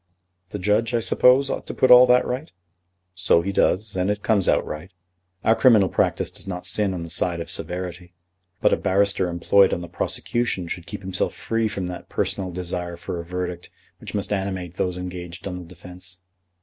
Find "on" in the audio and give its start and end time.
6.95-7.03, 9.75-9.81, 15.47-15.59